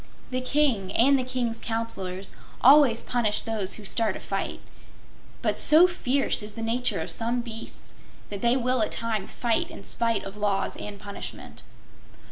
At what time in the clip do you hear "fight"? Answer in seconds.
4.19-4.59, 9.31-9.69